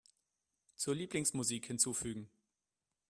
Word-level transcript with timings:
Zur 0.77 0.95
Lieblingsmusik 0.95 1.67
hinzufügen. 1.67 2.27